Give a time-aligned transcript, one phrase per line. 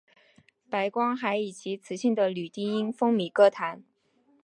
[0.67, 3.83] 白光还以其磁性的女低音风靡歌坛。